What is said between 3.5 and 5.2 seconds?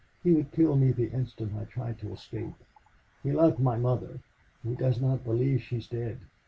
my mother. He does